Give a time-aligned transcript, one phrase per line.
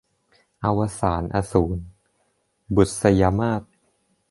[0.63, 1.79] อวสานอสูร-
[2.75, 3.63] บุษยมาส